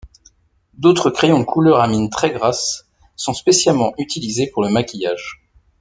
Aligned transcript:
D'autres 0.73 1.11
crayons 1.11 1.37
de 1.37 1.43
couleurs 1.43 1.79
à 1.79 1.87
mine 1.87 2.09
très 2.09 2.31
grasse 2.31 2.87
sont 3.15 3.33
spécialement 3.35 3.93
utilisés 3.99 4.47
pour 4.49 4.63
le 4.63 4.71
maquillage. 4.71 5.39